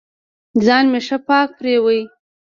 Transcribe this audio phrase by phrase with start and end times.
[0.65, 1.99] ځان مې ښه پاک پرېوه.